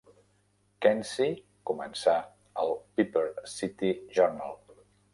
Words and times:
Kensey 0.85 1.35
començà 1.71 2.17
el 2.65 2.75
"Piper 2.97 3.27
City 3.57 3.97
Journal". 4.19 4.61